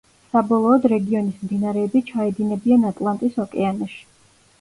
საბოლოოდ 0.35 0.85
რეგიონის 0.93 1.35
მდინარეები 1.43 2.01
ჩაედინებიან 2.07 2.87
ატლანტის 2.93 3.37
ოკეანეში. 3.45 4.01